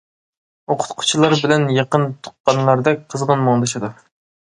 ئوقۇتقۇچىلار 0.73 1.35
بىلەن 1.43 1.67
يېقىن 1.81 2.09
تۇغقانلاردەك 2.27 3.07
قىزغىن 3.15 3.49
مۇڭدىشىدۇ. 3.51 3.97